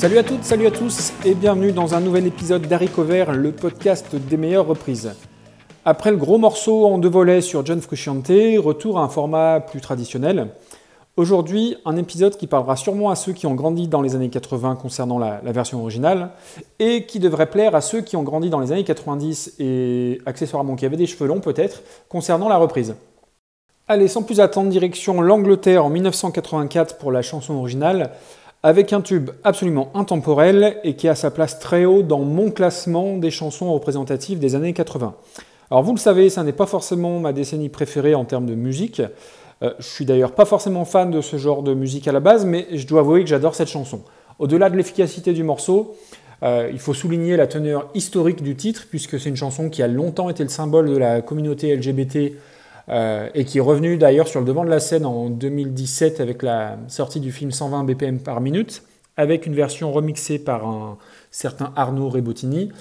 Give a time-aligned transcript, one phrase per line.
[0.00, 3.52] Salut à toutes, salut à tous et bienvenue dans un nouvel épisode d'Harry Cover, le
[3.52, 5.12] podcast des meilleures reprises.
[5.84, 8.32] Après le gros morceau en deux volets sur John Frusciante,
[8.64, 10.54] retour à un format plus traditionnel.
[11.18, 14.76] Aujourd'hui, un épisode qui parlera sûrement à ceux qui ont grandi dans les années 80
[14.76, 16.30] concernant la, la, version originale
[16.78, 20.76] et qui devrait plaire à ceux qui ont grandi dans les années 90 et accessoirement
[20.76, 22.94] qui avaient des cheveux longs peut-être concernant la reprise.
[23.86, 28.12] Allez, sans plus attendre, direction l'Angleterre en 1984 pour la chanson originale
[28.62, 33.16] avec un tube absolument intemporel et qui a sa place très haut dans mon classement
[33.16, 35.14] des chansons représentatives des années 80.
[35.70, 39.00] Alors vous le savez, ça n'est pas forcément ma décennie préférée en termes de musique.
[39.62, 42.44] Euh, je suis d'ailleurs pas forcément fan de ce genre de musique à la base,
[42.44, 44.02] mais je dois avouer que j'adore cette chanson.
[44.38, 45.96] Au-delà de l'efficacité du morceau,
[46.42, 49.88] euh, il faut souligner la teneur historique du titre, puisque c'est une chanson qui a
[49.88, 52.32] longtemps été le symbole de la communauté LGBT
[52.90, 56.42] euh, et qui est revenu d'ailleurs sur le devant de la scène en 2017 avec
[56.42, 58.82] la sortie du film 120 BPM par minute,
[59.16, 60.98] avec une version remixée par un
[61.30, 62.72] certain Arnaud Rebottini,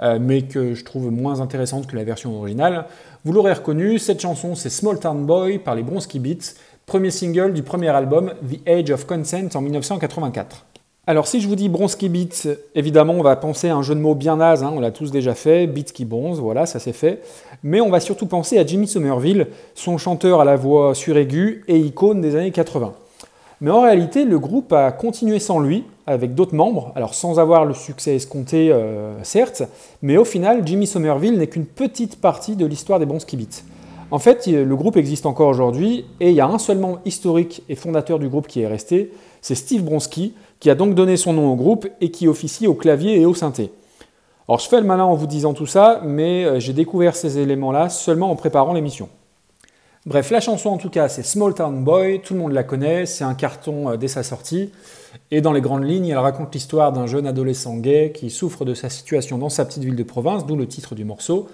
[0.00, 2.86] euh, mais que je trouve moins intéressante que la version originale.
[3.24, 6.54] Vous l'aurez reconnu, cette chanson c'est Small Town Boy par les Bronski Beats,
[6.86, 10.64] premier single du premier album The Age of Consent en 1984.
[11.08, 14.00] Alors si je vous dis Bronski Beats, évidemment on va penser à un jeu de
[14.00, 16.92] mots bien naze, hein, on l'a tous déjà fait, Beats qui bronze, voilà, ça c'est
[16.92, 17.22] fait.
[17.62, 21.78] Mais on va surtout penser à Jimmy Somerville, son chanteur à la voix suraiguë et
[21.78, 22.92] icône des années 80.
[23.62, 27.64] Mais en réalité, le groupe a continué sans lui, avec d'autres membres, alors sans avoir
[27.64, 29.62] le succès escompté, euh, certes,
[30.02, 33.62] mais au final, Jimmy Somerville n'est qu'une petite partie de l'histoire des Bronski Beats.
[34.10, 37.62] En fait, le groupe existe encore aujourd'hui, et il y a un seul membre historique
[37.68, 39.10] et fondateur du groupe qui est resté,
[39.42, 42.74] c'est Steve Bronski, qui a donc donné son nom au groupe et qui officie au
[42.74, 43.72] clavier et au synthé.
[44.48, 47.38] Alors je fais le malin en vous disant tout ça, mais euh, j'ai découvert ces
[47.38, 49.08] éléments-là seulement en préparant l'émission.
[50.06, 53.04] Bref, la chanson en tout cas, c'est Small Town Boy, tout le monde la connaît,
[53.04, 54.70] c'est un carton euh, dès sa sortie,
[55.30, 58.72] et dans les grandes lignes, elle raconte l'histoire d'un jeune adolescent gay qui souffre de
[58.72, 61.48] sa situation dans sa petite ville de province, d'où le titre du morceau.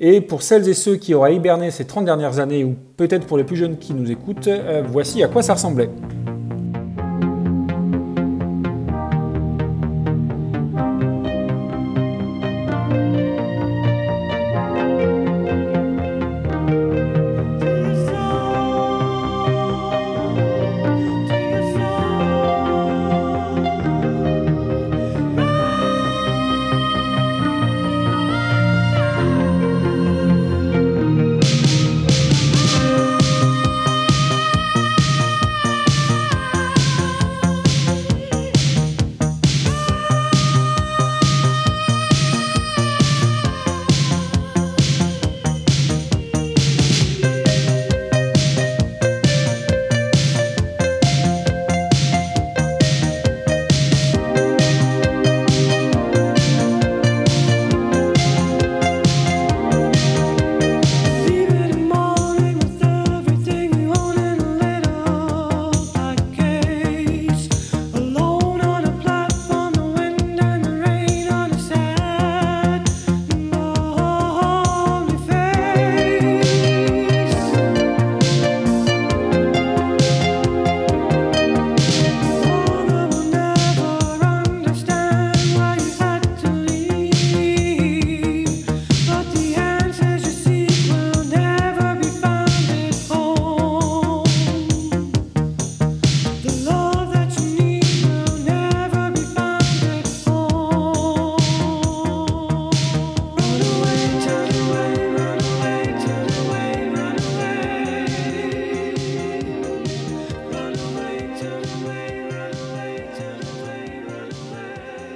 [0.00, 3.38] Et pour celles et ceux qui auraient hiberné ces 30 dernières années, ou peut-être pour
[3.38, 5.90] les plus jeunes qui nous écoutent, euh, voici à quoi ça ressemblait.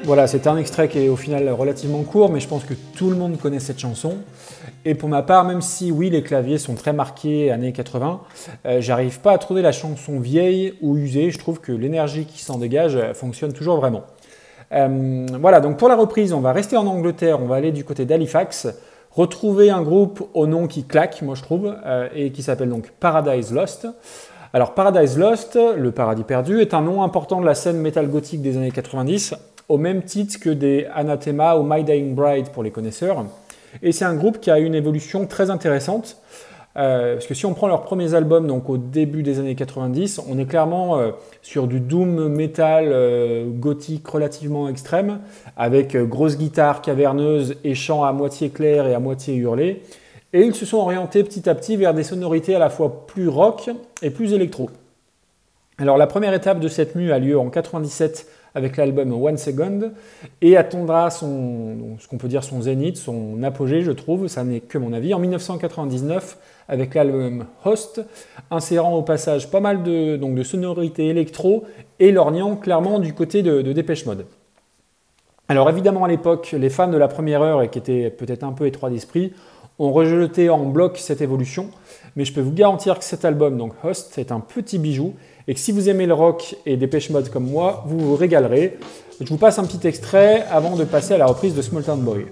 [0.08, 3.10] Voilà, c'était un extrait qui est au final relativement court, mais je pense que tout
[3.10, 4.14] le monde connaît cette chanson.
[4.86, 8.22] Et pour ma part, même si oui, les claviers sont très marqués années 80,
[8.64, 11.30] euh, j'arrive pas à trouver la chanson vieille ou usée.
[11.30, 14.04] Je trouve que l'énergie qui s'en dégage euh, fonctionne toujours vraiment.
[14.72, 17.84] Euh, voilà, donc pour la reprise, on va rester en Angleterre, on va aller du
[17.84, 18.66] côté d'Halifax,
[19.10, 21.76] retrouver un groupe au nom qui claque, moi je trouve,
[22.14, 23.86] et qui s'appelle donc Paradise Lost.
[24.54, 28.40] Alors Paradise Lost, le paradis perdu, est un nom important de la scène métal gothique
[28.40, 29.34] des années 90
[29.68, 33.24] au même titre que des Anathema ou My Dying Bride pour les connaisseurs.
[33.82, 36.16] Et c'est un groupe qui a une évolution très intéressante.
[36.76, 40.20] Euh, parce que si on prend leurs premiers albums, donc au début des années 90,
[40.28, 41.10] on est clairement euh,
[41.42, 45.18] sur du doom metal euh, gothique relativement extrême,
[45.56, 49.82] avec grosses guitares caverneuses et chants à moitié clairs et à moitié hurlés.
[50.32, 53.28] Et ils se sont orientés petit à petit vers des sonorités à la fois plus
[53.28, 53.70] rock
[54.02, 54.70] et plus électro.
[55.78, 59.92] Alors la première étape de cette mue a lieu en 97 avec l'album One Second
[60.40, 64.60] et attendra son, ce qu'on peut dire son zénith, son apogée, je trouve, ça n'est
[64.60, 68.02] que mon avis, en 1999 avec l'album Host,
[68.50, 71.64] insérant au passage pas mal de, donc de sonorités électro
[71.98, 74.26] et lorgnant clairement du côté de Dépêche Mode.
[75.50, 78.52] Alors évidemment à l'époque, les fans de la première heure et qui étaient peut-être un
[78.52, 79.32] peu étroits d'esprit
[79.78, 81.70] ont rejeté en bloc cette évolution,
[82.16, 85.14] mais je peux vous garantir que cet album, donc Host, est un petit bijou
[85.48, 88.76] et que si vous aimez le rock et Dépêche Mode comme moi, vous vous régalerez.
[89.18, 92.00] Je vous passe un petit extrait avant de passer à la reprise de Small Town
[92.00, 92.26] Boy.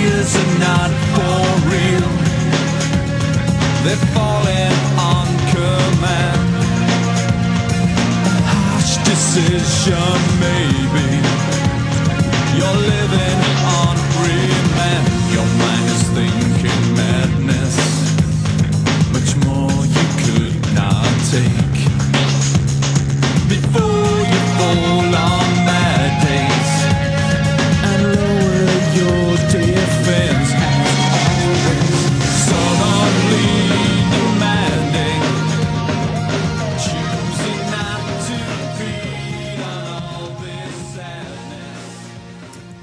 [0.00, 1.40] tears are not for
[1.72, 2.10] real.
[3.84, 4.76] They're falling
[5.12, 6.42] on command.
[8.52, 11.08] Harsh decision, maybe.
[12.56, 13.40] You're living
[13.80, 13.94] on
[14.24, 15.06] remand.
[15.36, 17.76] Your mind is thinking madness.
[19.14, 21.59] Much more you could not take.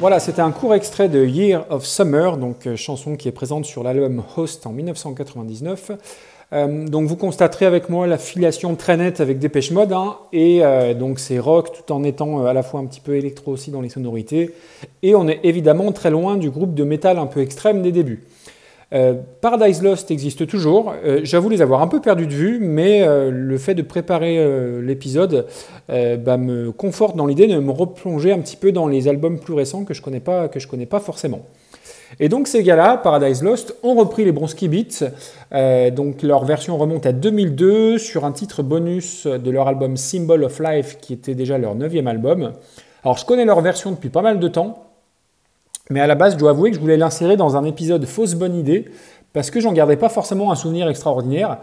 [0.07, 3.65] Voilà, c'était un court extrait de Year of Summer, donc euh, chanson qui est présente
[3.65, 5.91] sur l'album Host en 1999.
[6.53, 10.63] Euh, donc vous constaterez avec moi la filiation très nette avec Dépêche Mode, hein, et
[10.63, 13.69] euh, donc c'est rock tout en étant à la fois un petit peu électro aussi
[13.69, 14.53] dans les sonorités,
[15.03, 18.23] et on est évidemment très loin du groupe de métal un peu extrême des débuts.
[18.93, 20.93] Euh, Paradise Lost existe toujours.
[21.03, 24.17] Euh, j'avoue les avoir un peu perdu de vue, mais euh, le fait de préparer
[24.81, 25.45] l'épisode
[25.89, 29.53] bah, me conforte dans l'idée de me replonger un petit peu dans les albums plus
[29.53, 31.45] récents que je connais pas, que je connais pas forcément.
[32.19, 35.91] Et donc ces gars-là, Paradise Lost, ont repris les Bronski Beats.
[35.91, 40.59] donc leur version remonte à 2002 sur un titre bonus de leur album Symbol of
[40.59, 42.53] Life, qui était déjà leur neuvième album.
[43.03, 44.86] Alors je connais leur version depuis pas mal de temps.
[45.89, 48.33] Mais à la base, je dois avouer que je voulais l'insérer dans un épisode fausse
[48.33, 48.85] bonne idée,
[49.33, 51.59] parce que j'en gardais pas forcément un souvenir extraordinaire.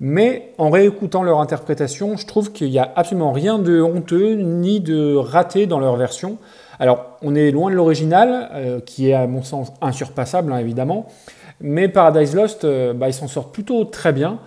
[0.00, 4.80] Mais en réécoutant leur interprétation, je trouve qu'il n'y a absolument rien de honteux ni
[4.80, 6.38] de raté dans leur version.
[6.80, 11.06] Alors, on est loin de l'original, euh, qui est à mon sens insurpassable, hein, évidemment.
[11.60, 14.38] Mais Paradise Lost, euh, bah, ils s'en sortent plutôt très bien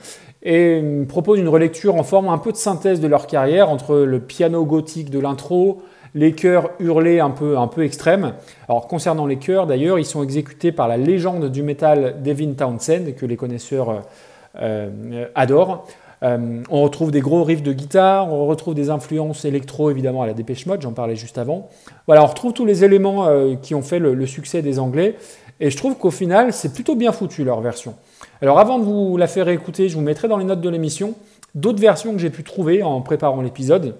[0.44, 4.20] et proposent une relecture en forme un peu de synthèse de leur carrière entre le
[4.20, 5.82] piano gothique de l'intro,
[6.16, 8.34] les chœurs hurlés un peu, un peu extrêmes.
[8.68, 13.14] Alors concernant les chœurs d'ailleurs, ils sont exécutés par la légende du métal Devin Townsend
[13.16, 15.86] que les connaisseurs euh, euh, adorent.
[16.24, 20.28] Euh, on retrouve des gros riffs de guitare, on retrouve des influences électro évidemment à
[20.28, 21.68] la Dépêche Mode, j'en parlais juste avant.
[22.08, 23.28] Voilà, on retrouve tous les éléments
[23.62, 25.18] qui ont fait le, succès des Anglais
[25.60, 27.96] et je trouve qu'au final c'est plutôt bien foutu leur version.
[28.42, 31.16] Alors avant de vous la faire écouter, je vous mettrai dans les notes de l'émission
[31.54, 33.96] d'autres versions que j'ai pu trouver en préparant l'épisode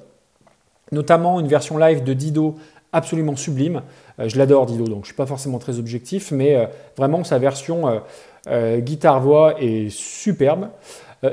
[0.92, 2.56] notamment une version live de Dido
[2.96, 3.82] absolument sublime.
[4.20, 6.66] Euh, je l'adore Dido, donc je ne suis pas forcément très objectif, mais euh,
[6.98, 8.02] vraiment sa version
[8.48, 10.70] euh, guitare-voix est superbe.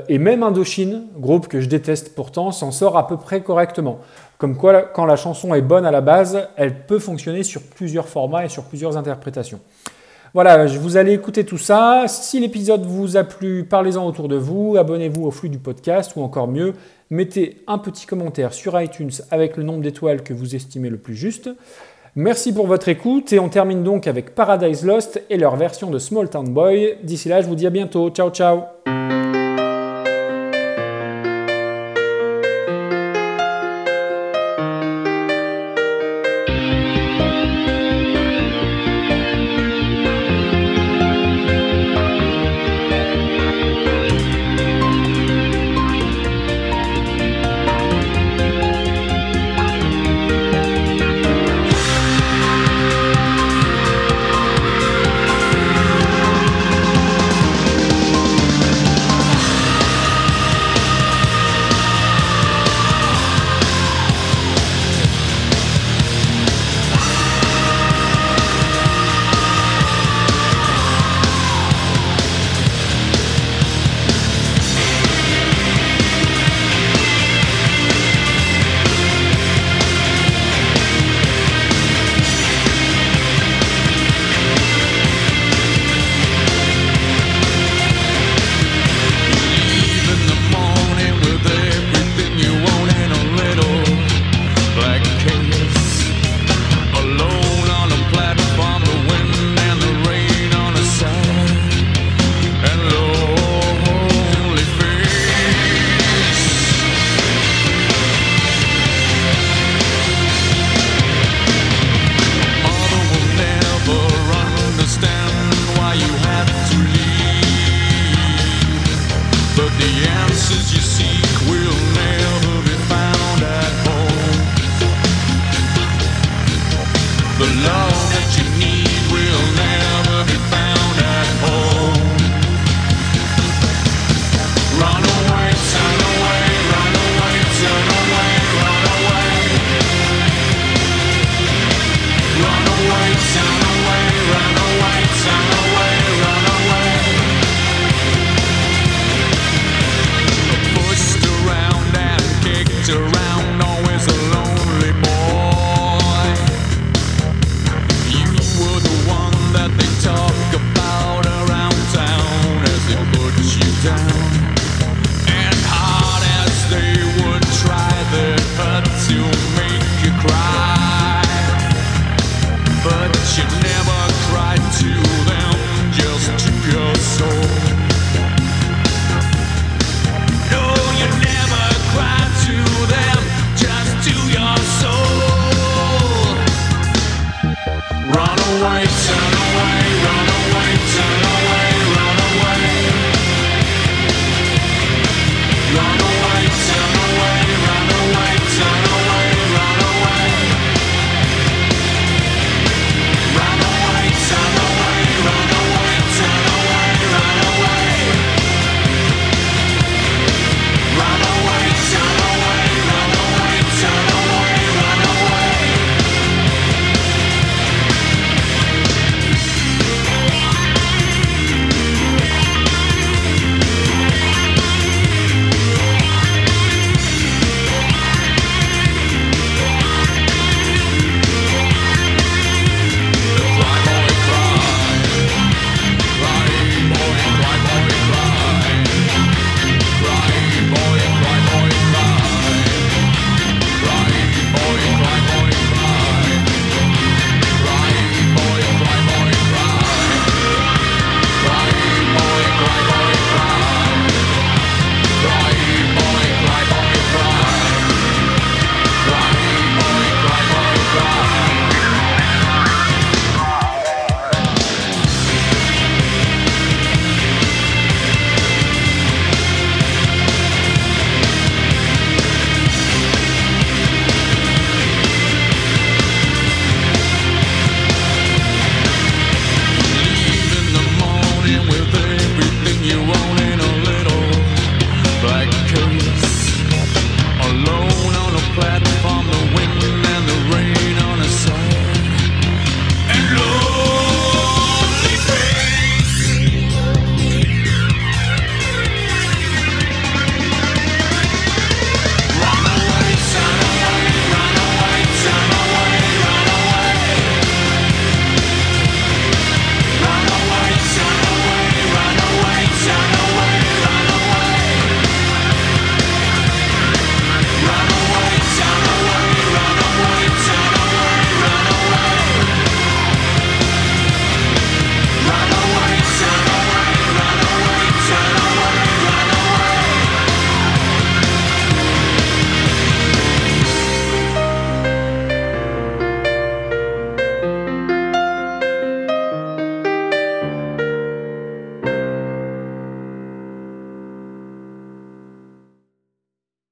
[0.09, 3.99] et même Indochine, groupe que je déteste pourtant, s'en sort à peu près correctement.
[4.37, 8.07] Comme quoi, quand la chanson est bonne à la base, elle peut fonctionner sur plusieurs
[8.07, 9.59] formats et sur plusieurs interprétations.
[10.33, 12.05] Voilà, je vous allez écouter tout ça.
[12.07, 16.23] Si l'épisode vous a plu, parlez-en autour de vous, abonnez-vous au flux du podcast ou
[16.23, 16.73] encore mieux,
[17.13, 21.15] mettez un petit commentaire sur iTunes avec le nombre d'étoiles que vous estimez le plus
[21.15, 21.49] juste.
[22.15, 25.99] Merci pour votre écoute et on termine donc avec Paradise Lost et leur version de
[25.99, 26.97] Small Town Boy.
[27.03, 28.09] D'ici là, je vous dis à bientôt.
[28.09, 28.72] Ciao ciao